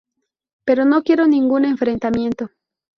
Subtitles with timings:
[0.87, 2.47] No quiero ningún enfrentamiento.